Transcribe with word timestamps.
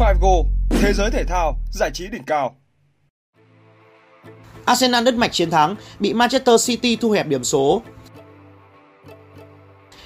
Figo, 0.00 0.44
thế 0.70 0.92
giới 0.92 1.10
thể 1.10 1.24
thao, 1.24 1.58
giải 1.72 1.90
trí 1.94 2.08
đỉnh 2.08 2.24
cao. 2.24 2.56
Arsenal 4.64 5.04
đứt 5.04 5.14
mạch 5.14 5.32
chiến 5.32 5.50
thắng, 5.50 5.76
bị 5.98 6.14
Manchester 6.14 6.66
City 6.66 6.96
thu 6.96 7.10
hẹp 7.10 7.26
điểm 7.26 7.44
số. 7.44 7.82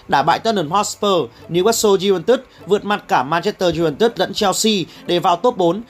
Đả 0.08 0.22
bại 0.22 0.38
Tottenham 0.38 0.70
Hotspur, 0.70 1.30
Newcastle 1.48 2.12
United 2.12 2.38
vượt 2.66 2.84
mặt 2.84 3.04
cả 3.08 3.22
Manchester 3.22 3.80
United 3.80 4.10
lẫn 4.16 4.32
Chelsea 4.32 4.72
để 5.06 5.18
vào 5.18 5.36
top 5.36 5.56
4. 5.56 5.82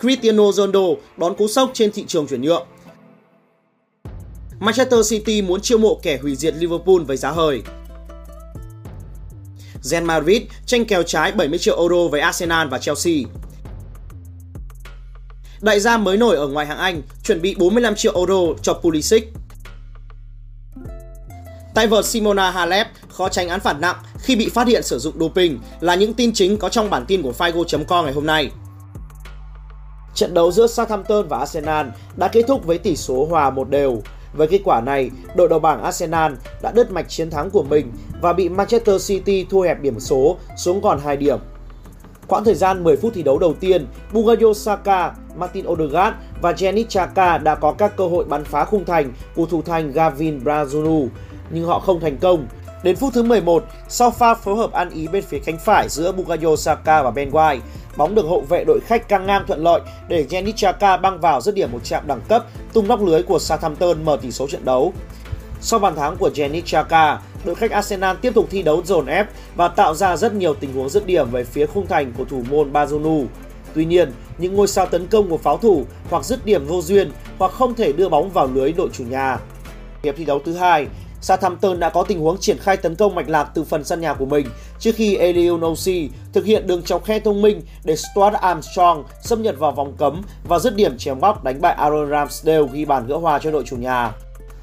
Cristiano 0.00 0.52
Ronaldo 0.52 0.86
đón 1.16 1.34
cú 1.34 1.48
sốc 1.48 1.70
trên 1.74 1.92
thị 1.92 2.04
trường 2.06 2.26
chuyển 2.26 2.42
nhượng. 2.42 2.66
Manchester 4.60 5.10
City 5.10 5.42
muốn 5.42 5.60
chiêu 5.60 5.78
mộ 5.78 5.98
kẻ 6.02 6.18
hủy 6.22 6.36
diệt 6.36 6.54
Liverpool 6.56 7.02
với 7.06 7.16
giá 7.16 7.30
hời. 7.30 7.62
Real 9.82 10.04
Madrid 10.04 10.42
tranh 10.66 10.84
kèo 10.84 11.02
trái 11.02 11.32
70 11.32 11.58
triệu 11.58 11.78
euro 11.78 12.08
với 12.10 12.20
Arsenal 12.20 12.68
và 12.68 12.78
Chelsea. 12.78 13.14
Đại 15.60 15.80
gia 15.80 15.96
mới 15.96 16.16
nổi 16.16 16.36
ở 16.36 16.48
ngoài 16.48 16.66
hạng 16.66 16.78
Anh 16.78 17.02
chuẩn 17.24 17.42
bị 17.42 17.54
45 17.54 17.94
triệu 17.94 18.16
euro 18.16 18.54
cho 18.62 18.74
Pulisic. 18.74 19.32
Tay 21.74 21.86
vợt 21.86 22.04
Simona 22.04 22.50
Halep, 22.50 22.86
khó 23.08 23.28
tránh 23.28 23.48
án 23.48 23.60
phạt 23.60 23.76
nặng 23.80 23.96
khi 24.18 24.36
bị 24.36 24.48
phát 24.48 24.66
hiện 24.66 24.82
sử 24.82 24.98
dụng 24.98 25.14
doping 25.20 25.58
là 25.80 25.94
những 25.94 26.14
tin 26.14 26.32
chính 26.32 26.56
có 26.56 26.68
trong 26.68 26.90
bản 26.90 27.04
tin 27.08 27.22
của 27.22 27.32
Figo.com 27.38 28.04
ngày 28.04 28.14
hôm 28.14 28.26
nay. 28.26 28.50
Trận 30.14 30.34
đấu 30.34 30.52
giữa 30.52 30.66
Southampton 30.66 31.28
và 31.28 31.38
Arsenal 31.38 31.86
đã 32.16 32.28
kết 32.28 32.44
thúc 32.48 32.64
với 32.64 32.78
tỷ 32.78 32.96
số 32.96 33.26
hòa 33.26 33.50
một 33.50 33.70
đều. 33.70 34.02
Với 34.32 34.48
kết 34.48 34.60
quả 34.64 34.80
này, 34.80 35.10
đội 35.36 35.48
đầu 35.48 35.58
bảng 35.58 35.82
Arsenal 35.82 36.32
đã 36.62 36.72
đứt 36.74 36.90
mạch 36.90 37.08
chiến 37.08 37.30
thắng 37.30 37.50
của 37.50 37.62
mình 37.62 37.92
và 38.20 38.32
bị 38.32 38.48
Manchester 38.48 39.08
City 39.08 39.46
thu 39.50 39.60
hẹp 39.60 39.80
điểm 39.80 40.00
số 40.00 40.36
xuống 40.56 40.82
còn 40.82 41.00
2 41.04 41.16
điểm. 41.16 41.38
Quãng 42.28 42.44
thời 42.44 42.54
gian 42.54 42.84
10 42.84 42.96
phút 42.96 43.12
thi 43.14 43.22
đấu 43.22 43.38
đầu 43.38 43.54
tiên, 43.60 43.86
Bukayo 44.12 44.52
Saka, 44.54 45.12
Martin 45.36 45.66
Odegaard 45.66 46.16
và 46.42 46.52
Jenny 46.52 46.84
Chaka 46.88 47.38
đã 47.38 47.54
có 47.54 47.72
các 47.72 47.96
cơ 47.96 48.06
hội 48.06 48.24
bắn 48.24 48.44
phá 48.44 48.64
khung 48.64 48.84
thành 48.84 49.12
của 49.34 49.46
thủ 49.46 49.62
thành 49.62 49.92
Gavin 49.92 50.38
Brazunu, 50.38 51.08
nhưng 51.50 51.64
họ 51.64 51.80
không 51.80 52.00
thành 52.00 52.16
công. 52.16 52.46
Đến 52.82 52.96
phút 52.96 53.14
thứ 53.14 53.22
11, 53.22 53.64
sau 53.88 54.10
pha 54.10 54.34
phối 54.34 54.56
hợp 54.56 54.72
ăn 54.72 54.90
ý 54.90 55.06
bên 55.06 55.24
phía 55.24 55.38
cánh 55.38 55.58
phải 55.58 55.88
giữa 55.88 56.12
Bukayo 56.12 56.56
Saka 56.56 57.02
và 57.02 57.10
Ben 57.10 57.30
White, 57.30 57.60
bóng 57.96 58.14
được 58.14 58.26
hậu 58.26 58.40
vệ 58.40 58.64
đội 58.66 58.80
khách 58.86 59.08
căng 59.08 59.26
ngang 59.26 59.44
thuận 59.46 59.62
lợi 59.62 59.80
để 60.08 60.26
Yannick 60.32 60.58
Xhaka 60.58 60.96
băng 60.96 61.20
vào 61.20 61.40
dứt 61.40 61.54
điểm 61.54 61.72
một 61.72 61.78
chạm 61.84 62.06
đẳng 62.06 62.20
cấp 62.28 62.46
tung 62.72 62.88
nóc 62.88 63.02
lưới 63.02 63.22
của 63.22 63.38
Southampton 63.38 64.04
mở 64.04 64.18
tỷ 64.22 64.30
số 64.30 64.48
trận 64.48 64.64
đấu. 64.64 64.92
Sau 65.60 65.80
bàn 65.80 65.96
thắng 65.96 66.16
của 66.16 66.30
Yannick 66.38 66.68
Xhaka, 66.68 67.20
đội 67.44 67.54
khách 67.54 67.70
Arsenal 67.70 68.16
tiếp 68.22 68.34
tục 68.34 68.46
thi 68.50 68.62
đấu 68.62 68.82
dồn 68.84 69.06
ép 69.06 69.26
và 69.56 69.68
tạo 69.68 69.94
ra 69.94 70.16
rất 70.16 70.34
nhiều 70.34 70.54
tình 70.54 70.72
huống 70.72 70.88
dứt 70.88 71.06
điểm 71.06 71.30
về 71.30 71.44
phía 71.44 71.66
khung 71.66 71.86
thành 71.86 72.12
của 72.18 72.24
thủ 72.24 72.42
môn 72.50 72.72
Bazunu. 72.72 73.26
Tuy 73.74 73.84
nhiên, 73.84 74.12
những 74.38 74.54
ngôi 74.54 74.68
sao 74.68 74.86
tấn 74.86 75.06
công 75.06 75.30
của 75.30 75.38
pháo 75.38 75.56
thủ 75.56 75.84
hoặc 76.10 76.24
dứt 76.24 76.44
điểm 76.44 76.66
vô 76.66 76.82
duyên 76.82 77.10
hoặc 77.38 77.52
không 77.52 77.74
thể 77.74 77.92
đưa 77.92 78.08
bóng 78.08 78.30
vào 78.30 78.48
lưới 78.54 78.72
đội 78.72 78.88
chủ 78.92 79.04
nhà. 79.04 79.38
Hiệp 80.02 80.16
thi 80.16 80.24
đấu 80.24 80.40
thứ 80.44 80.54
hai, 80.54 80.86
Southampton 81.22 81.80
đã 81.80 81.90
có 81.90 82.02
tình 82.02 82.20
huống 82.20 82.38
triển 82.40 82.58
khai 82.58 82.76
tấn 82.76 82.94
công 82.94 83.14
mạch 83.14 83.28
lạc 83.28 83.44
từ 83.54 83.64
phần 83.64 83.84
sân 83.84 84.00
nhà 84.00 84.14
của 84.14 84.26
mình 84.26 84.46
trước 84.78 84.92
khi 84.94 85.16
Elionosi 85.16 86.10
thực 86.32 86.44
hiện 86.44 86.66
đường 86.66 86.82
chọc 86.82 87.04
khe 87.04 87.18
thông 87.18 87.42
minh 87.42 87.62
để 87.84 87.96
Stuart 87.96 88.34
Armstrong 88.34 89.04
xâm 89.22 89.42
nhập 89.42 89.54
vào 89.58 89.72
vòng 89.72 89.94
cấm 89.98 90.22
và 90.48 90.58
dứt 90.58 90.76
điểm 90.76 90.98
chém 90.98 91.20
góc 91.20 91.44
đánh 91.44 91.60
bại 91.60 91.74
Aaron 91.74 92.10
Ramsdale 92.10 92.66
ghi 92.72 92.84
bàn 92.84 93.06
gỡ 93.06 93.16
hòa 93.16 93.38
cho 93.38 93.50
đội 93.50 93.64
chủ 93.66 93.76
nhà. 93.76 94.12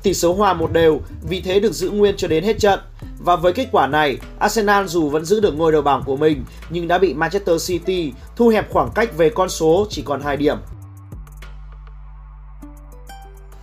Tỷ 0.03 0.13
số 0.13 0.33
hòa 0.33 0.53
một 0.53 0.71
đều, 0.71 1.01
vì 1.29 1.41
thế 1.41 1.59
được 1.59 1.73
giữ 1.73 1.89
nguyên 1.89 2.17
cho 2.17 2.27
đến 2.27 2.43
hết 2.43 2.59
trận. 2.59 2.79
Và 3.19 3.35
với 3.35 3.53
kết 3.53 3.67
quả 3.71 3.87
này, 3.87 4.17
Arsenal 4.39 4.85
dù 4.85 5.09
vẫn 5.09 5.25
giữ 5.25 5.39
được 5.39 5.55
ngôi 5.57 5.71
đầu 5.71 5.81
bảng 5.81 6.03
của 6.05 6.15
mình 6.15 6.43
nhưng 6.69 6.87
đã 6.87 6.97
bị 6.97 7.13
Manchester 7.13 7.67
City 7.67 8.13
thu 8.35 8.47
hẹp 8.47 8.71
khoảng 8.71 8.89
cách 8.95 9.17
về 9.17 9.29
con 9.29 9.49
số 9.49 9.87
chỉ 9.89 10.01
còn 10.01 10.21
2 10.21 10.37
điểm. 10.37 10.57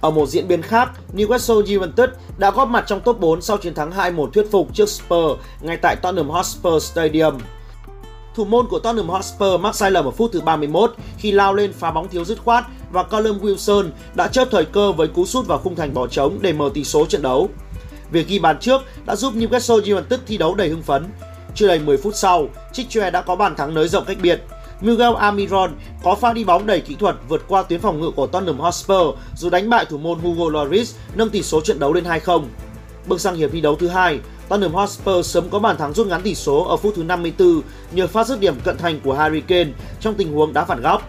Ở 0.00 0.10
một 0.10 0.26
diễn 0.26 0.48
biến 0.48 0.62
khác, 0.62 0.90
Newcastle 1.14 1.80
United 1.80 2.10
đã 2.38 2.50
góp 2.50 2.68
mặt 2.68 2.84
trong 2.86 3.00
top 3.00 3.20
4 3.20 3.42
sau 3.42 3.56
chiến 3.56 3.74
thắng 3.74 3.90
2-1 3.90 4.30
thuyết 4.30 4.50
phục 4.50 4.74
trước 4.74 4.88
Spurs 4.88 5.40
ngay 5.60 5.76
tại 5.76 5.96
Tottenham 5.96 6.30
Hotspur 6.30 6.82
Stadium. 6.82 7.38
Thủ 8.34 8.44
môn 8.44 8.66
của 8.66 8.78
Tottenham 8.78 9.08
Hotspur 9.08 9.60
mắc 9.60 9.74
sai 9.74 9.90
lầm 9.90 10.04
ở 10.04 10.10
phút 10.10 10.32
thứ 10.32 10.40
31 10.40 10.94
khi 11.18 11.32
lao 11.32 11.54
lên 11.54 11.72
phá 11.72 11.90
bóng 11.90 12.08
thiếu 12.08 12.24
dứt 12.24 12.38
khoát 12.44 12.64
và 12.92 13.02
Callum 13.02 13.38
Wilson 13.38 13.90
đã 14.14 14.28
chớp 14.28 14.48
thời 14.50 14.64
cơ 14.64 14.92
với 14.92 15.08
cú 15.08 15.26
sút 15.26 15.46
vào 15.46 15.58
khung 15.58 15.76
thành 15.76 15.94
bỏ 15.94 16.06
trống 16.06 16.38
để 16.40 16.52
mở 16.52 16.70
tỷ 16.74 16.84
số 16.84 17.06
trận 17.06 17.22
đấu. 17.22 17.48
Việc 18.10 18.28
ghi 18.28 18.38
bàn 18.38 18.58
trước 18.60 18.82
đã 19.06 19.16
giúp 19.16 19.34
Newcastle 19.34 19.96
United 19.96 20.20
thi 20.26 20.36
đấu 20.36 20.54
đầy 20.54 20.68
hưng 20.68 20.82
phấn. 20.82 21.06
Chưa 21.54 21.68
đầy 21.68 21.78
10 21.78 21.96
phút 21.96 22.16
sau, 22.16 22.48
Chichue 22.72 23.10
đã 23.10 23.22
có 23.22 23.36
bàn 23.36 23.56
thắng 23.56 23.74
nới 23.74 23.88
rộng 23.88 24.04
cách 24.04 24.16
biệt 24.22 24.42
Miguel 24.80 25.14
Amiron 25.18 25.72
có 26.02 26.14
pha 26.14 26.32
đi 26.32 26.44
bóng 26.44 26.66
đầy 26.66 26.80
kỹ 26.80 26.94
thuật 26.94 27.16
vượt 27.28 27.44
qua 27.48 27.62
tuyến 27.62 27.80
phòng 27.80 28.00
ngự 28.00 28.10
của 28.10 28.26
Tottenham 28.26 28.60
Hotspur 28.60 29.14
rồi 29.36 29.50
đánh 29.50 29.70
bại 29.70 29.84
thủ 29.84 29.98
môn 29.98 30.18
Hugo 30.18 30.50
Lloris 30.50 30.94
nâng 31.14 31.30
tỷ 31.30 31.42
số 31.42 31.60
trận 31.60 31.78
đấu 31.78 31.92
lên 31.92 32.04
2-0. 32.04 32.44
Bước 33.06 33.20
sang 33.20 33.34
hiệp 33.34 33.50
thi 33.52 33.60
đấu 33.60 33.76
thứ 33.76 33.88
hai, 33.88 34.20
Tottenham 34.48 34.74
Hotspur 34.74 35.26
sớm 35.26 35.48
có 35.50 35.58
bàn 35.58 35.76
thắng 35.76 35.92
rút 35.92 36.06
ngắn 36.06 36.22
tỷ 36.22 36.34
số 36.34 36.64
ở 36.64 36.76
phút 36.76 36.92
thứ 36.96 37.02
54 37.02 37.60
nhờ 37.92 38.06
phát 38.06 38.26
dứt 38.26 38.40
điểm 38.40 38.60
cận 38.64 38.78
thành 38.78 39.00
của 39.04 39.14
Harry 39.14 39.40
Kane 39.40 39.70
trong 40.00 40.14
tình 40.14 40.32
huống 40.32 40.52
đá 40.52 40.64
phản 40.64 40.82
góc. 40.82 41.02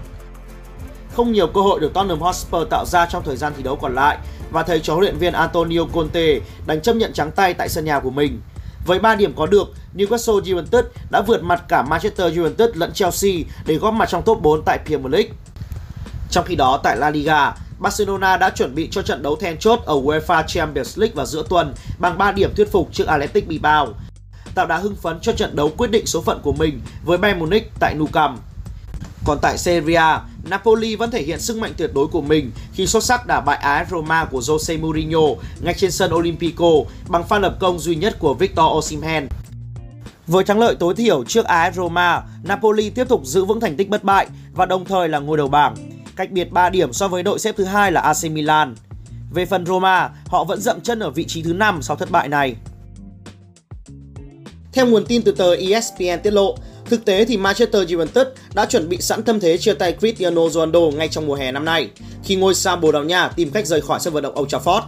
Không 1.13 1.31
nhiều 1.31 1.47
cơ 1.47 1.61
hội 1.61 1.79
được 1.79 1.93
Tottenham 1.93 2.19
Hotspur 2.19 2.67
tạo 2.69 2.85
ra 2.85 3.05
trong 3.05 3.23
thời 3.23 3.37
gian 3.37 3.53
thi 3.57 3.63
đấu 3.63 3.75
còn 3.75 3.95
lại 3.95 4.17
và 4.51 4.63
thầy 4.63 4.79
trò 4.79 4.93
huấn 4.93 5.03
luyện 5.03 5.17
viên 5.17 5.33
Antonio 5.33 5.81
Conte 5.93 6.39
đánh 6.65 6.81
chấp 6.81 6.95
nhận 6.95 7.13
trắng 7.13 7.31
tay 7.31 7.53
tại 7.53 7.69
sân 7.69 7.85
nhà 7.85 7.99
của 7.99 8.11
mình. 8.11 8.41
Với 8.87 8.99
3 8.99 9.15
điểm 9.15 9.33
có 9.35 9.45
được, 9.45 9.73
Newcastle 9.95 10.55
United 10.55 10.85
đã 11.09 11.21
vượt 11.21 11.43
mặt 11.43 11.63
cả 11.67 11.81
Manchester 11.81 12.37
United 12.37 12.69
lẫn 12.73 12.93
Chelsea 12.93 13.31
để 13.65 13.75
góp 13.75 13.93
mặt 13.93 14.09
trong 14.09 14.23
top 14.23 14.41
4 14.41 14.61
tại 14.65 14.79
Premier 14.85 15.13
League. 15.13 15.29
Trong 16.31 16.45
khi 16.45 16.55
đó 16.55 16.79
tại 16.83 16.97
La 16.97 17.09
Liga, 17.09 17.53
Barcelona 17.79 18.37
đã 18.37 18.49
chuẩn 18.49 18.75
bị 18.75 18.87
cho 18.91 19.01
trận 19.01 19.23
đấu 19.23 19.35
then 19.35 19.57
chốt 19.57 19.79
ở 19.85 19.95
UEFA 19.95 20.43
Champions 20.47 20.99
League 20.99 21.15
vào 21.15 21.25
giữa 21.25 21.43
tuần 21.49 21.73
bằng 21.99 22.17
3 22.17 22.31
điểm 22.31 22.53
thuyết 22.55 22.71
phục 22.71 22.89
trước 22.93 23.07
Athletic 23.07 23.47
Bilbao, 23.47 23.87
tạo 24.55 24.65
đá 24.65 24.77
hưng 24.77 24.95
phấn 24.95 25.19
cho 25.21 25.31
trận 25.31 25.55
đấu 25.55 25.71
quyết 25.77 25.91
định 25.91 26.05
số 26.05 26.21
phận 26.21 26.39
của 26.43 26.53
mình 26.53 26.81
với 27.05 27.17
Bayern 27.17 27.39
Munich 27.39 27.71
tại 27.79 27.95
Nou 27.95 28.07
Camp. 28.13 28.39
Còn 29.25 29.37
tại 29.41 29.57
Serie 29.57 29.95
A, 29.95 30.21
Napoli 30.49 30.95
vẫn 30.95 31.11
thể 31.11 31.23
hiện 31.23 31.39
sức 31.39 31.57
mạnh 31.57 31.73
tuyệt 31.77 31.91
đối 31.93 32.07
của 32.07 32.21
mình 32.21 32.51
khi 32.73 32.87
xuất 32.87 33.03
sắc 33.03 33.27
đả 33.27 33.41
bại 33.41 33.57
AS 33.57 33.89
Roma 33.89 34.25
của 34.25 34.39
Jose 34.39 34.81
Mourinho 34.81 35.19
ngay 35.61 35.73
trên 35.77 35.91
sân 35.91 36.13
Olympico 36.13 36.71
bằng 37.07 37.23
pha 37.23 37.39
lập 37.39 37.57
công 37.59 37.79
duy 37.79 37.95
nhất 37.95 38.15
của 38.19 38.33
Victor 38.33 38.65
Osimhen. 38.77 39.27
Với 40.27 40.43
thắng 40.43 40.59
lợi 40.59 40.75
tối 40.75 40.95
thiểu 40.95 41.23
trước 41.23 41.45
AS 41.45 41.75
Roma, 41.75 42.23
Napoli 42.43 42.89
tiếp 42.89 43.09
tục 43.09 43.21
giữ 43.25 43.45
vững 43.45 43.59
thành 43.59 43.77
tích 43.77 43.89
bất 43.89 44.03
bại 44.03 44.27
và 44.53 44.65
đồng 44.65 44.85
thời 44.85 45.09
là 45.09 45.19
ngôi 45.19 45.37
đầu 45.37 45.47
bảng, 45.47 45.75
cách 46.15 46.31
biệt 46.31 46.51
3 46.51 46.69
điểm 46.69 46.93
so 46.93 47.07
với 47.07 47.23
đội 47.23 47.39
xếp 47.39 47.55
thứ 47.57 47.63
hai 47.63 47.91
là 47.91 48.01
AC 48.01 48.31
Milan. 48.31 48.75
Về 49.33 49.45
phần 49.45 49.65
Roma, 49.65 50.09
họ 50.25 50.43
vẫn 50.43 50.61
dậm 50.61 50.81
chân 50.81 50.99
ở 50.99 51.09
vị 51.09 51.25
trí 51.27 51.41
thứ 51.41 51.53
5 51.53 51.81
sau 51.81 51.97
thất 51.97 52.11
bại 52.11 52.27
này. 52.27 52.55
Theo 54.73 54.85
nguồn 54.85 55.05
tin 55.05 55.21
từ 55.21 55.31
tờ 55.31 55.55
ESPN 55.55 56.21
tiết 56.23 56.33
lộ, 56.33 56.55
Thực 56.89 57.05
tế 57.05 57.25
thì 57.25 57.37
Manchester 57.37 57.91
Juventus 57.91 58.25
đã 58.53 58.65
chuẩn 58.65 58.89
bị 58.89 58.97
sẵn 59.01 59.23
tâm 59.23 59.39
thế 59.39 59.57
chia 59.57 59.73
tay 59.73 59.95
Cristiano 59.99 60.49
Ronaldo 60.49 60.79
ngay 60.79 61.07
trong 61.07 61.27
mùa 61.27 61.35
hè 61.35 61.51
năm 61.51 61.65
nay, 61.65 61.89
khi 62.23 62.35
ngôi 62.35 62.55
sao 62.55 62.75
Bồ 62.75 62.91
Đào 62.91 63.03
Nha 63.03 63.27
tìm 63.27 63.51
cách 63.51 63.67
rời 63.67 63.81
khỏi 63.81 63.99
sân 63.99 64.13
vận 64.13 64.23
động 64.23 64.39
Old 64.39 64.55
Trafford. 64.55 64.81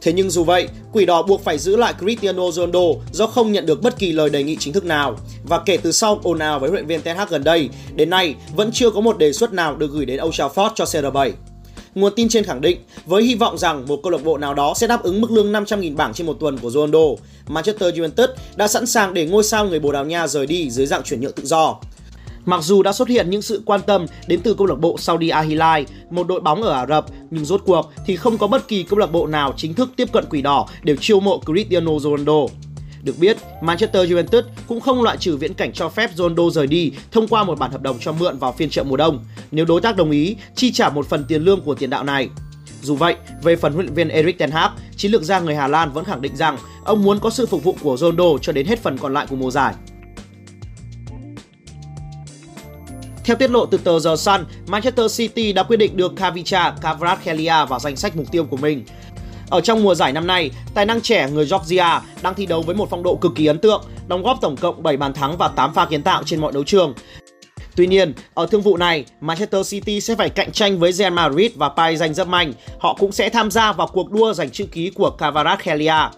Thế 0.00 0.12
nhưng 0.12 0.30
dù 0.30 0.44
vậy, 0.44 0.68
Quỷ 0.92 1.06
đỏ 1.06 1.22
buộc 1.22 1.44
phải 1.44 1.58
giữ 1.58 1.76
lại 1.76 1.94
Cristiano 1.98 2.50
Ronaldo 2.50 2.80
do 3.12 3.26
không 3.26 3.52
nhận 3.52 3.66
được 3.66 3.82
bất 3.82 3.98
kỳ 3.98 4.12
lời 4.12 4.30
đề 4.30 4.42
nghị 4.42 4.56
chính 4.60 4.72
thức 4.72 4.84
nào. 4.84 5.16
Và 5.44 5.60
kể 5.66 5.76
từ 5.76 5.92
sau 5.92 6.20
ồn 6.22 6.38
ào 6.38 6.58
với 6.58 6.70
huấn 6.70 6.78
luyện 6.78 6.86
viên 6.86 7.00
Ten 7.00 7.16
Hag 7.16 7.28
gần 7.30 7.44
đây, 7.44 7.68
đến 7.94 8.10
nay 8.10 8.34
vẫn 8.56 8.70
chưa 8.72 8.90
có 8.90 9.00
một 9.00 9.18
đề 9.18 9.32
xuất 9.32 9.52
nào 9.52 9.76
được 9.76 9.90
gửi 9.92 10.06
đến 10.06 10.20
Old 10.24 10.40
Trafford 10.40 10.70
cho 10.74 10.84
CR7. 10.84 11.32
Nguồn 11.94 12.12
tin 12.16 12.28
trên 12.28 12.44
khẳng 12.44 12.60
định, 12.60 12.78
với 13.06 13.22
hy 13.22 13.34
vọng 13.34 13.58
rằng 13.58 13.84
một 13.88 14.00
câu 14.02 14.12
lạc 14.12 14.24
bộ 14.24 14.38
nào 14.38 14.54
đó 14.54 14.74
sẽ 14.76 14.86
đáp 14.86 15.02
ứng 15.02 15.20
mức 15.20 15.30
lương 15.30 15.52
500.000 15.52 15.96
bảng 15.96 16.14
trên 16.14 16.26
một 16.26 16.36
tuần 16.40 16.58
của 16.58 16.70
Ronaldo, 16.70 17.00
Manchester 17.48 17.98
United 17.98 18.30
đã 18.56 18.68
sẵn 18.68 18.86
sàng 18.86 19.14
để 19.14 19.26
ngôi 19.26 19.44
sao 19.44 19.66
người 19.66 19.80
Bồ 19.80 19.92
Đào 19.92 20.04
Nha 20.04 20.26
rời 20.26 20.46
đi 20.46 20.70
dưới 20.70 20.86
dạng 20.86 21.02
chuyển 21.02 21.20
nhượng 21.20 21.32
tự 21.32 21.46
do. 21.46 21.76
Mặc 22.44 22.62
dù 22.62 22.82
đã 22.82 22.92
xuất 22.92 23.08
hiện 23.08 23.30
những 23.30 23.42
sự 23.42 23.62
quan 23.66 23.80
tâm 23.86 24.06
đến 24.26 24.40
từ 24.40 24.54
câu 24.54 24.66
lạc 24.66 24.74
bộ 24.74 24.98
Saudi 24.98 25.28
Al 25.28 25.46
Hilal, 25.46 25.82
một 26.10 26.26
đội 26.26 26.40
bóng 26.40 26.62
ở 26.62 26.72
Ả 26.72 26.86
Rập, 26.86 27.06
nhưng 27.30 27.44
rốt 27.44 27.62
cuộc 27.66 27.92
thì 28.06 28.16
không 28.16 28.38
có 28.38 28.46
bất 28.46 28.68
kỳ 28.68 28.82
câu 28.82 28.98
lạc 28.98 29.12
bộ 29.12 29.26
nào 29.26 29.54
chính 29.56 29.74
thức 29.74 29.90
tiếp 29.96 30.12
cận 30.12 30.24
quỷ 30.30 30.42
đỏ 30.42 30.68
để 30.82 30.96
chiêu 31.00 31.20
mộ 31.20 31.40
Cristiano 31.46 31.98
Ronaldo. 31.98 32.46
Được 33.02 33.18
biết, 33.18 33.36
Manchester 33.62 34.12
United 34.12 34.44
cũng 34.66 34.80
không 34.80 35.02
loại 35.02 35.16
trừ 35.16 35.36
viễn 35.36 35.54
cảnh 35.54 35.72
cho 35.72 35.88
phép 35.88 36.10
Ronaldo 36.14 36.50
rời 36.50 36.66
đi 36.66 36.92
thông 37.10 37.28
qua 37.28 37.44
một 37.44 37.58
bản 37.58 37.70
hợp 37.70 37.82
đồng 37.82 37.98
cho 38.00 38.12
mượn 38.12 38.38
vào 38.38 38.52
phiên 38.52 38.70
chợ 38.70 38.82
mùa 38.82 38.96
đông, 38.96 39.24
nếu 39.50 39.64
đối 39.64 39.80
tác 39.80 39.96
đồng 39.96 40.10
ý 40.10 40.36
chi 40.54 40.72
trả 40.72 40.88
một 40.88 41.06
phần 41.06 41.24
tiền 41.28 41.42
lương 41.42 41.60
của 41.60 41.74
tiền 41.74 41.90
đạo 41.90 42.04
này. 42.04 42.28
Dù 42.82 42.96
vậy, 42.96 43.16
về 43.42 43.56
phần 43.56 43.72
huấn 43.72 43.86
luyện 43.86 43.94
viên 43.94 44.08
Erik 44.08 44.38
ten 44.38 44.50
Hag, 44.50 44.70
chiến 44.96 45.12
lược 45.12 45.22
gia 45.22 45.40
người 45.40 45.54
Hà 45.56 45.68
Lan 45.68 45.92
vẫn 45.92 46.04
khẳng 46.04 46.22
định 46.22 46.36
rằng 46.36 46.58
ông 46.84 47.02
muốn 47.04 47.18
có 47.18 47.30
sự 47.30 47.46
phục 47.46 47.64
vụ 47.64 47.76
của 47.82 47.96
Ronaldo 47.96 48.38
cho 48.42 48.52
đến 48.52 48.66
hết 48.66 48.82
phần 48.82 48.98
còn 48.98 49.14
lại 49.14 49.26
của 49.30 49.36
mùa 49.36 49.50
giải. 49.50 49.74
Theo 53.24 53.36
tiết 53.36 53.50
lộ 53.50 53.66
từ 53.66 53.78
tờ 53.78 54.00
The 54.04 54.16
Sun, 54.16 54.44
Manchester 54.66 55.18
City 55.18 55.52
đã 55.52 55.62
quyết 55.62 55.76
định 55.76 55.96
đưa 55.96 56.08
Kavicha 56.08 56.70
Kvaratskhelia 56.70 57.66
vào 57.68 57.78
danh 57.80 57.96
sách 57.96 58.16
mục 58.16 58.26
tiêu 58.32 58.44
của 58.44 58.56
mình. 58.56 58.84
Ở 59.50 59.60
trong 59.60 59.82
mùa 59.82 59.94
giải 59.94 60.12
năm 60.12 60.26
nay, 60.26 60.50
tài 60.74 60.86
năng 60.86 61.00
trẻ 61.00 61.30
người 61.30 61.46
Georgia 61.50 62.02
đang 62.22 62.34
thi 62.34 62.46
đấu 62.46 62.62
với 62.62 62.74
một 62.74 62.90
phong 62.90 63.02
độ 63.02 63.16
cực 63.16 63.32
kỳ 63.34 63.46
ấn 63.46 63.58
tượng, 63.58 63.84
đóng 64.08 64.22
góp 64.22 64.38
tổng 64.40 64.56
cộng 64.56 64.82
7 64.82 64.96
bàn 64.96 65.12
thắng 65.12 65.36
và 65.36 65.48
8 65.48 65.74
pha 65.74 65.84
kiến 65.84 66.02
tạo 66.02 66.22
trên 66.26 66.40
mọi 66.40 66.52
đấu 66.52 66.64
trường. 66.64 66.94
Tuy 67.76 67.86
nhiên, 67.86 68.12
ở 68.34 68.46
thương 68.46 68.62
vụ 68.62 68.76
này, 68.76 69.04
Manchester 69.20 69.70
City 69.70 70.00
sẽ 70.00 70.14
phải 70.14 70.30
cạnh 70.30 70.52
tranh 70.52 70.78
với 70.78 70.92
Real 70.92 71.12
Madrid 71.12 71.52
và 71.54 71.68
Paris 71.68 72.02
Saint-Germain. 72.02 72.52
Họ 72.78 72.96
cũng 72.98 73.12
sẽ 73.12 73.28
tham 73.28 73.50
gia 73.50 73.72
vào 73.72 73.86
cuộc 73.86 74.10
đua 74.10 74.32
giành 74.32 74.50
chữ 74.50 74.66
ký 74.66 74.90
của 74.90 75.10
Kvaratskhelia. 75.10 76.08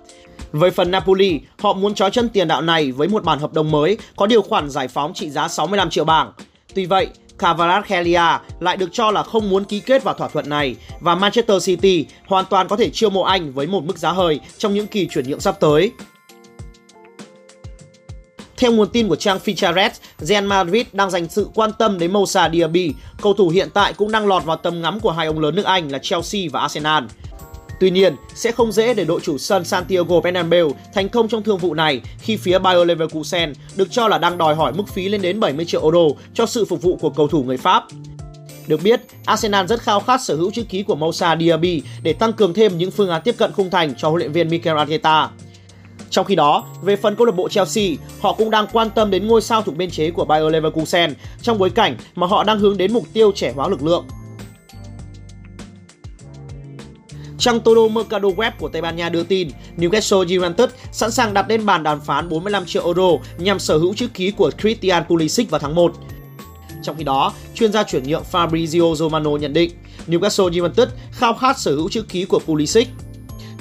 Với 0.52 0.70
phần 0.70 0.90
Napoli, 0.90 1.40
họ 1.58 1.72
muốn 1.72 1.94
trói 1.94 2.10
chân 2.10 2.28
tiền 2.28 2.48
đạo 2.48 2.62
này 2.62 2.92
với 2.92 3.08
một 3.08 3.24
bản 3.24 3.38
hợp 3.38 3.52
đồng 3.52 3.70
mới 3.70 3.98
có 4.16 4.26
điều 4.26 4.42
khoản 4.42 4.70
giải 4.70 4.88
phóng 4.88 5.14
trị 5.14 5.30
giá 5.30 5.48
65 5.48 5.90
triệu 5.90 6.04
bảng. 6.04 6.32
Tuy 6.74 6.84
vậy, 6.86 7.08
Kvaratskhelia 7.40 8.38
lại 8.60 8.76
được 8.76 8.88
cho 8.92 9.10
là 9.10 9.22
không 9.22 9.50
muốn 9.50 9.64
ký 9.64 9.80
kết 9.80 10.04
vào 10.04 10.14
thỏa 10.14 10.28
thuận 10.28 10.48
này 10.48 10.76
và 11.00 11.14
Manchester 11.14 11.66
City 11.66 12.06
hoàn 12.26 12.44
toàn 12.50 12.68
có 12.68 12.76
thể 12.76 12.90
chiêu 12.90 13.10
mộ 13.10 13.22
anh 13.22 13.52
với 13.52 13.66
một 13.66 13.84
mức 13.84 13.98
giá 13.98 14.12
hời 14.12 14.40
trong 14.58 14.74
những 14.74 14.86
kỳ 14.86 15.06
chuyển 15.06 15.28
nhượng 15.28 15.40
sắp 15.40 15.60
tới. 15.60 15.92
Theo 18.56 18.72
nguồn 18.72 18.88
tin 18.88 19.08
của 19.08 19.16
trang 19.16 19.38
Ficharet, 19.44 19.90
Real 20.18 20.44
Madrid 20.44 20.86
đang 20.92 21.10
dành 21.10 21.28
sự 21.28 21.48
quan 21.54 21.70
tâm 21.78 21.98
đến 21.98 22.12
Moussa 22.12 22.50
Diaby, 22.52 22.94
cầu 23.22 23.34
thủ 23.34 23.48
hiện 23.48 23.68
tại 23.74 23.92
cũng 23.92 24.12
đang 24.12 24.26
lọt 24.26 24.44
vào 24.44 24.56
tầm 24.56 24.82
ngắm 24.82 25.00
của 25.00 25.10
hai 25.10 25.26
ông 25.26 25.40
lớn 25.40 25.54
nước 25.54 25.64
Anh 25.64 25.92
là 25.92 25.98
Chelsea 25.98 26.42
và 26.52 26.60
Arsenal. 26.60 27.04
Tuy 27.80 27.90
nhiên, 27.90 28.16
sẽ 28.34 28.52
không 28.52 28.72
dễ 28.72 28.94
để 28.94 29.04
đội 29.04 29.20
chủ 29.20 29.38
sân 29.38 29.64
Santiago 29.64 30.20
Bernabeu 30.20 30.72
thành 30.94 31.08
công 31.08 31.28
trong 31.28 31.42
thương 31.42 31.58
vụ 31.58 31.74
này 31.74 32.00
khi 32.18 32.36
phía 32.36 32.58
Bayer 32.58 32.86
Leverkusen 32.86 33.52
được 33.76 33.88
cho 33.90 34.08
là 34.08 34.18
đang 34.18 34.38
đòi 34.38 34.54
hỏi 34.54 34.72
mức 34.72 34.88
phí 34.88 35.08
lên 35.08 35.22
đến 35.22 35.40
70 35.40 35.64
triệu 35.64 35.82
euro 35.82 36.16
cho 36.34 36.46
sự 36.46 36.64
phục 36.64 36.82
vụ 36.82 36.96
của 36.96 37.10
cầu 37.10 37.28
thủ 37.28 37.42
người 37.42 37.56
Pháp. 37.56 37.84
Được 38.66 38.80
biết, 38.82 39.00
Arsenal 39.24 39.66
rất 39.66 39.80
khao 39.80 40.00
khát 40.00 40.20
sở 40.22 40.36
hữu 40.36 40.50
chữ 40.50 40.62
ký 40.68 40.82
của 40.82 40.94
Moussa 40.94 41.36
Diaby 41.40 41.82
để 42.02 42.12
tăng 42.12 42.32
cường 42.32 42.54
thêm 42.54 42.78
những 42.78 42.90
phương 42.90 43.10
án 43.10 43.22
tiếp 43.24 43.34
cận 43.38 43.52
khung 43.52 43.70
thành 43.70 43.94
cho 43.94 44.08
huấn 44.08 44.18
luyện 44.18 44.32
viên 44.32 44.48
Mikel 44.48 44.78
Arteta. 44.78 45.28
Trong 46.10 46.26
khi 46.26 46.34
đó, 46.34 46.64
về 46.82 46.96
phần 46.96 47.16
câu 47.16 47.26
lạc 47.26 47.34
bộ 47.36 47.48
Chelsea, 47.48 47.84
họ 48.20 48.32
cũng 48.32 48.50
đang 48.50 48.66
quan 48.72 48.90
tâm 48.90 49.10
đến 49.10 49.26
ngôi 49.26 49.42
sao 49.42 49.62
thuộc 49.62 49.76
biên 49.76 49.90
chế 49.90 50.10
của 50.10 50.24
Bayer 50.24 50.52
Leverkusen 50.52 51.14
trong 51.42 51.58
bối 51.58 51.70
cảnh 51.70 51.96
mà 52.14 52.26
họ 52.26 52.44
đang 52.44 52.58
hướng 52.58 52.76
đến 52.76 52.92
mục 52.92 53.04
tiêu 53.12 53.32
trẻ 53.34 53.52
hóa 53.56 53.68
lực 53.68 53.82
lượng. 53.82 54.04
Trang 57.40 57.60
Todo 57.60 57.88
Mercado 57.88 58.28
Web 58.28 58.50
của 58.58 58.68
Tây 58.68 58.82
Ban 58.82 58.96
Nha 58.96 59.08
đưa 59.08 59.22
tin, 59.22 59.48
Newcastle 59.76 60.40
United 60.42 60.70
sẵn 60.92 61.10
sàng 61.10 61.34
đặt 61.34 61.46
lên 61.48 61.66
bàn 61.66 61.82
đàm 61.82 62.00
phán 62.00 62.28
45 62.28 62.66
triệu 62.66 62.84
euro 62.84 63.08
nhằm 63.38 63.58
sở 63.58 63.78
hữu 63.78 63.94
chữ 63.94 64.06
ký 64.14 64.30
của 64.30 64.50
Christian 64.60 65.04
Pulisic 65.08 65.50
vào 65.50 65.58
tháng 65.58 65.74
1. 65.74 65.92
Trong 66.82 66.96
khi 66.96 67.04
đó, 67.04 67.32
chuyên 67.54 67.72
gia 67.72 67.82
chuyển 67.82 68.02
nhượng 68.02 68.22
Fabrizio 68.32 68.94
Romano 68.94 69.30
nhận 69.30 69.52
định, 69.52 69.70
Newcastle 70.06 70.62
United 70.62 70.88
khao 71.12 71.34
khát 71.34 71.58
sở 71.58 71.70
hữu 71.70 71.88
chữ 71.88 72.02
ký 72.02 72.24
của 72.24 72.38
Pulisic. 72.38 72.88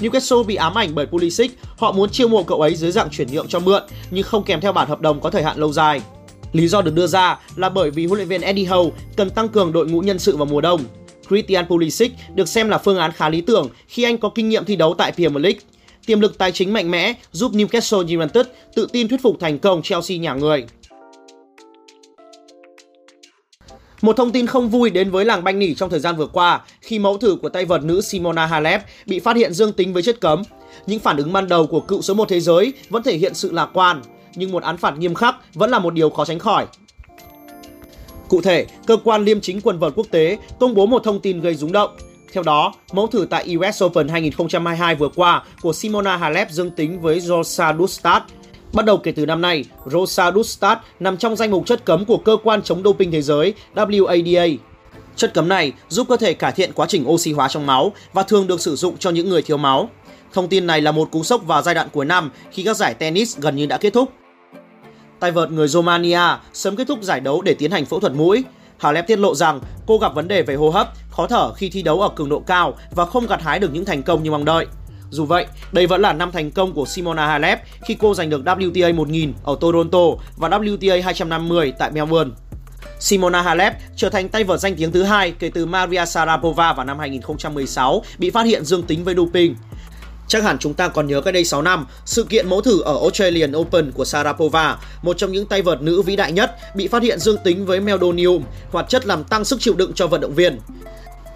Newcastle 0.01 0.43
bị 0.43 0.55
ám 0.55 0.77
ảnh 0.77 0.95
bởi 0.95 1.05
Pulisic, 1.05 1.59
họ 1.77 1.91
muốn 1.91 2.09
chiêu 2.09 2.27
mộ 2.27 2.43
cậu 2.43 2.61
ấy 2.61 2.75
dưới 2.75 2.91
dạng 2.91 3.09
chuyển 3.09 3.27
nhượng 3.31 3.47
cho 3.47 3.59
mượn 3.59 3.83
nhưng 4.11 4.23
không 4.23 4.43
kèm 4.43 4.61
theo 4.61 4.73
bản 4.73 4.87
hợp 4.87 5.01
đồng 5.01 5.21
có 5.21 5.29
thời 5.29 5.43
hạn 5.43 5.57
lâu 5.57 5.73
dài. 5.73 6.01
Lý 6.53 6.67
do 6.67 6.81
được 6.81 6.93
đưa 6.93 7.07
ra 7.07 7.39
là 7.55 7.69
bởi 7.69 7.91
vì 7.91 8.05
huấn 8.05 8.17
luyện 8.17 8.27
viên 8.27 8.41
Eddie 8.41 8.65
Howe 8.65 8.89
cần 9.17 9.29
tăng 9.29 9.49
cường 9.49 9.71
đội 9.71 9.87
ngũ 9.87 10.01
nhân 10.01 10.19
sự 10.19 10.37
vào 10.37 10.45
mùa 10.45 10.61
đông. 10.61 10.81
Christian 11.29 11.65
Pulisic 11.67 12.11
được 12.35 12.47
xem 12.47 12.69
là 12.69 12.77
phương 12.77 12.97
án 12.97 13.11
khá 13.11 13.29
lý 13.29 13.41
tưởng 13.41 13.69
khi 13.87 14.03
anh 14.03 14.17
có 14.17 14.29
kinh 14.35 14.49
nghiệm 14.49 14.65
thi 14.65 14.75
đấu 14.75 14.95
tại 14.97 15.11
Premier 15.11 15.43
League. 15.43 15.59
Tiềm 16.05 16.19
lực 16.19 16.37
tài 16.37 16.51
chính 16.51 16.73
mạnh 16.73 16.91
mẽ 16.91 17.13
giúp 17.31 17.51
Newcastle 17.51 18.19
United 18.19 18.45
tự 18.75 18.87
tin 18.91 19.07
thuyết 19.07 19.21
phục 19.21 19.39
thành 19.39 19.59
công 19.59 19.81
Chelsea 19.81 20.17
nhà 20.17 20.33
người. 20.33 20.65
Một 24.01 24.17
thông 24.17 24.31
tin 24.31 24.47
không 24.47 24.69
vui 24.69 24.89
đến 24.89 25.11
với 25.11 25.25
làng 25.25 25.43
banh 25.43 25.59
nỉ 25.59 25.73
trong 25.73 25.89
thời 25.89 25.99
gian 25.99 26.15
vừa 26.17 26.27
qua 26.27 26.61
khi 26.81 26.99
mẫu 26.99 27.17
thử 27.17 27.35
của 27.41 27.49
tay 27.49 27.65
vợt 27.65 27.83
nữ 27.83 28.01
Simona 28.01 28.45
Halep 28.45 28.81
bị 29.05 29.19
phát 29.19 29.35
hiện 29.35 29.53
dương 29.53 29.73
tính 29.73 29.93
với 29.93 30.03
chất 30.03 30.21
cấm. 30.21 30.43
Những 30.85 30.99
phản 30.99 31.17
ứng 31.17 31.33
ban 31.33 31.47
đầu 31.47 31.67
của 31.67 31.79
cựu 31.79 32.01
số 32.01 32.13
1 32.13 32.29
thế 32.29 32.39
giới 32.39 32.73
vẫn 32.89 33.03
thể 33.03 33.17
hiện 33.17 33.33
sự 33.33 33.51
lạc 33.51 33.69
quan, 33.73 34.01
nhưng 34.35 34.51
một 34.51 34.63
án 34.63 34.77
phạt 34.77 34.97
nghiêm 34.97 35.13
khắc 35.13 35.35
vẫn 35.53 35.69
là 35.69 35.79
một 35.79 35.93
điều 35.93 36.09
khó 36.09 36.25
tránh 36.25 36.39
khỏi. 36.39 36.65
Cụ 38.29 38.41
thể, 38.41 38.65
cơ 38.87 38.97
quan 39.03 39.25
liêm 39.25 39.41
chính 39.41 39.61
quần 39.61 39.79
vợt 39.79 39.93
quốc 39.95 40.07
tế 40.11 40.37
công 40.59 40.75
bố 40.75 40.85
một 40.85 41.03
thông 41.03 41.19
tin 41.19 41.41
gây 41.41 41.55
rúng 41.55 41.71
động. 41.71 41.89
Theo 42.33 42.43
đó, 42.43 42.73
mẫu 42.91 43.07
thử 43.07 43.27
tại 43.29 43.55
US 43.57 43.83
Open 43.83 44.07
2022 44.07 44.95
vừa 44.95 45.09
qua 45.15 45.43
của 45.61 45.73
Simona 45.73 46.17
Halep 46.17 46.51
dương 46.51 46.71
tính 46.71 47.01
với 47.01 47.19
Rosa 47.19 47.73
Dustat. 47.73 48.23
Bắt 48.73 48.85
đầu 48.85 48.97
kể 48.97 49.11
từ 49.11 49.25
năm 49.25 49.41
nay, 49.41 49.65
Rosa 49.85 50.31
Dustat 50.31 50.79
nằm 50.99 51.17
trong 51.17 51.35
danh 51.35 51.51
mục 51.51 51.65
chất 51.65 51.85
cấm 51.85 52.05
của 52.05 52.17
cơ 52.17 52.37
quan 52.43 52.61
chống 52.61 52.83
doping 52.83 53.11
thế 53.11 53.21
giới 53.21 53.53
WADA. 53.75 54.57
Chất 55.15 55.33
cấm 55.33 55.49
này 55.49 55.71
giúp 55.87 56.07
cơ 56.09 56.17
thể 56.17 56.33
cải 56.33 56.51
thiện 56.51 56.71
quá 56.73 56.85
trình 56.89 57.09
oxy 57.09 57.31
hóa 57.31 57.47
trong 57.47 57.65
máu 57.65 57.91
và 58.13 58.23
thường 58.23 58.47
được 58.47 58.61
sử 58.61 58.75
dụng 58.75 58.97
cho 58.97 59.09
những 59.09 59.29
người 59.29 59.41
thiếu 59.41 59.57
máu. 59.57 59.89
Thông 60.33 60.47
tin 60.47 60.67
này 60.67 60.81
là 60.81 60.91
một 60.91 61.11
cú 61.11 61.23
sốc 61.23 61.47
vào 61.47 61.61
giai 61.61 61.75
đoạn 61.75 61.87
cuối 61.91 62.05
năm 62.05 62.31
khi 62.51 62.63
các 62.63 62.77
giải 62.77 62.93
tennis 62.93 63.37
gần 63.37 63.55
như 63.55 63.65
đã 63.65 63.77
kết 63.77 63.93
thúc 63.93 64.09
tay 65.19 65.31
vợt 65.31 65.51
người 65.51 65.67
Romania 65.67 66.21
sớm 66.53 66.75
kết 66.75 66.87
thúc 66.87 66.99
giải 67.01 67.19
đấu 67.19 67.41
để 67.41 67.53
tiến 67.53 67.71
hành 67.71 67.85
phẫu 67.85 67.99
thuật 67.99 68.13
mũi. 68.13 68.43
Halep 68.77 69.07
tiết 69.07 69.19
lộ 69.19 69.35
rằng 69.35 69.59
cô 69.87 69.97
gặp 69.97 70.15
vấn 70.15 70.27
đề 70.27 70.41
về 70.41 70.55
hô 70.55 70.69
hấp, 70.69 70.93
khó 71.11 71.27
thở 71.27 71.53
khi 71.53 71.69
thi 71.69 71.81
đấu 71.81 72.01
ở 72.01 72.09
cường 72.09 72.29
độ 72.29 72.39
cao 72.39 72.73
và 72.91 73.05
không 73.05 73.27
gặt 73.27 73.41
hái 73.41 73.59
được 73.59 73.73
những 73.73 73.85
thành 73.85 74.03
công 74.03 74.23
như 74.23 74.31
mong 74.31 74.45
đợi. 74.45 74.65
Dù 75.09 75.25
vậy, 75.25 75.45
đây 75.71 75.87
vẫn 75.87 76.01
là 76.01 76.13
năm 76.13 76.31
thành 76.31 76.51
công 76.51 76.73
của 76.73 76.85
Simona 76.85 77.27
Halep 77.27 77.61
khi 77.87 77.93
cô 77.93 78.13
giành 78.13 78.29
được 78.29 78.41
WTA 78.45 78.95
1000 78.95 79.33
ở 79.43 79.57
Toronto 79.61 79.99
và 80.37 80.49
WTA 80.49 81.03
250 81.03 81.73
tại 81.79 81.91
Melbourne. 81.91 82.31
Simona 82.99 83.41
Halep 83.41 83.73
trở 83.95 84.09
thành 84.09 84.29
tay 84.29 84.43
vợt 84.43 84.59
danh 84.59 84.75
tiếng 84.75 84.91
thứ 84.91 85.03
hai 85.03 85.31
kể 85.39 85.51
từ 85.53 85.65
Maria 85.65 86.05
Sharapova 86.05 86.73
vào 86.73 86.85
năm 86.85 86.99
2016 86.99 88.03
bị 88.17 88.29
phát 88.29 88.45
hiện 88.45 88.65
dương 88.65 88.83
tính 88.83 89.03
với 89.03 89.15
doping. 89.15 89.55
Chắc 90.29 90.43
hẳn 90.43 90.57
chúng 90.59 90.73
ta 90.73 90.87
còn 90.87 91.07
nhớ 91.07 91.21
cách 91.21 91.33
đây 91.33 91.45
6 91.45 91.61
năm, 91.61 91.85
sự 92.05 92.23
kiện 92.23 92.49
mẫu 92.49 92.61
thử 92.61 92.81
ở 92.81 92.93
Australian 92.93 93.55
Open 93.55 93.91
của 93.91 94.05
Sarapova, 94.05 94.77
một 95.01 95.17
trong 95.17 95.31
những 95.31 95.45
tay 95.45 95.61
vợt 95.61 95.81
nữ 95.81 96.01
vĩ 96.01 96.15
đại 96.15 96.31
nhất, 96.31 96.55
bị 96.75 96.87
phát 96.87 97.03
hiện 97.03 97.19
dương 97.19 97.37
tính 97.43 97.65
với 97.65 97.79
meldonium, 97.79 98.43
hoạt 98.71 98.89
chất 98.89 99.05
làm 99.05 99.23
tăng 99.23 99.45
sức 99.45 99.59
chịu 99.59 99.73
đựng 99.73 99.93
cho 99.93 100.07
vận 100.07 100.21
động 100.21 100.35
viên. 100.35 100.59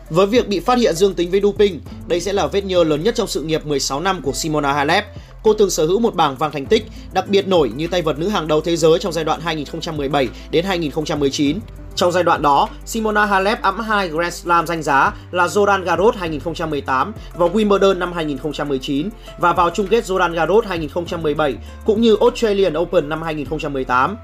Với 0.09 0.25
việc 0.25 0.47
bị 0.47 0.59
phát 0.59 0.77
hiện 0.77 0.95
dương 0.95 1.13
tính 1.13 1.31
với 1.31 1.41
doping, 1.41 1.79
đây 2.07 2.19
sẽ 2.19 2.33
là 2.33 2.47
vết 2.47 2.63
nhơ 2.65 2.83
lớn 2.83 3.03
nhất 3.03 3.15
trong 3.15 3.27
sự 3.27 3.41
nghiệp 3.41 3.65
16 3.65 3.99
năm 3.99 4.21
của 4.21 4.33
Simona 4.33 4.73
Halep. 4.73 5.05
Cô 5.43 5.53
từng 5.53 5.69
sở 5.69 5.85
hữu 5.85 5.99
một 5.99 6.15
bảng 6.15 6.37
vàng 6.37 6.51
thành 6.51 6.65
tích 6.65 6.85
đặc 7.13 7.27
biệt 7.27 7.47
nổi 7.47 7.71
như 7.75 7.87
tay 7.87 8.01
vợt 8.01 8.19
nữ 8.19 8.27
hàng 8.27 8.47
đầu 8.47 8.61
thế 8.61 8.77
giới 8.77 8.99
trong 8.99 9.13
giai 9.13 9.25
đoạn 9.25 9.41
2017 9.41 10.27
đến 10.51 10.65
2019. 10.65 11.59
Trong 11.95 12.11
giai 12.11 12.23
đoạn 12.23 12.41
đó, 12.41 12.69
Simona 12.85 13.25
Halep 13.25 13.61
ẵm 13.61 13.79
hai 13.79 14.09
Grand 14.09 14.33
Slam 14.33 14.67
danh 14.67 14.83
giá 14.83 15.13
là 15.31 15.47
Roland 15.47 15.85
Garros 15.85 16.15
2018 16.15 17.13
và 17.35 17.47
Wimbledon 17.47 17.97
năm 17.97 18.13
2019 18.13 19.09
và 19.37 19.53
vào 19.53 19.69
chung 19.69 19.87
kết 19.87 20.05
Roland 20.05 20.35
Garros 20.35 20.65
2017 20.65 21.55
cũng 21.85 22.01
như 22.01 22.15
Australian 22.19 22.77
Open 22.77 23.09
năm 23.09 23.21
2018. 23.21 24.17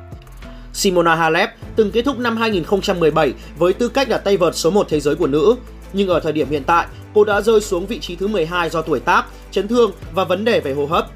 Simona 0.74 1.16
Halep 1.16 1.50
từng 1.76 1.92
kết 1.92 2.02
thúc 2.02 2.20
năm 2.20 2.38
2017 2.38 3.34
với 3.58 3.74
tư 3.74 3.88
cách 3.88 4.10
là 4.10 4.18
tay 4.18 4.38
vợt 4.38 4.56
số 4.56 4.70
1 4.70 4.90
thế 4.90 5.00
giới 5.00 5.16
của 5.16 5.28
nữ, 5.28 5.56
nhưng 5.94 6.10
ở 6.10 6.20
thời 6.20 6.32
điểm 6.32 6.50
hiện 6.50 6.64
tại, 6.64 6.88
cô 7.14 7.24
đã 7.24 7.42
rơi 7.42 7.62
xuống 7.62 7.86
vị 7.86 8.00
trí 8.00 8.16
thứ 8.16 8.28
12 8.28 8.70
do 8.70 8.82
tuổi 8.82 9.00
tác, 9.00 9.26
chấn 9.52 9.68
thương 9.68 9.92
và 10.14 10.24
vấn 10.24 10.46
đề 10.46 10.60
về 10.60 10.74
hô 10.74 10.86
hấp. 10.86 11.08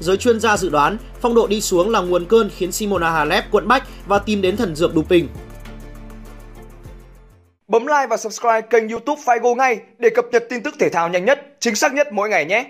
Giới 0.00 0.16
chuyên 0.16 0.40
gia 0.40 0.56
dự 0.56 0.68
đoán 0.68 0.96
phong 1.20 1.34
độ 1.34 1.46
đi 1.46 1.60
xuống 1.60 1.90
là 1.90 2.00
nguồn 2.00 2.24
cơn 2.24 2.50
khiến 2.56 2.72
Simona 2.72 3.10
Halep 3.10 3.50
cuộn 3.50 3.68
bách 3.68 3.82
và 4.06 4.18
tìm 4.18 4.42
đến 4.42 4.56
thần 4.56 4.76
dược 4.76 4.94
doping. 4.94 5.28
Bấm 7.72 7.86
like 7.86 8.06
và 8.06 8.16
subscribe 8.16 8.60
kênh 8.60 8.88
youtube 8.88 9.22
Figo 9.24 9.54
ngay 9.54 9.80
để 9.98 10.10
cập 10.10 10.24
nhật 10.32 10.44
tin 10.48 10.62
tức 10.62 10.74
thể 10.78 10.88
thao 10.88 11.08
nhanh 11.08 11.24
nhất, 11.24 11.56
chính 11.60 11.74
xác 11.74 11.94
nhất 11.94 12.12
mỗi 12.12 12.28
ngày 12.28 12.44
nhé! 12.44 12.66